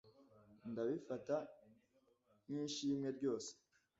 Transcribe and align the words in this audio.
Nzabifata 0.69 1.35
nk'ishimwe 2.49 3.07
ryose. 3.17 3.51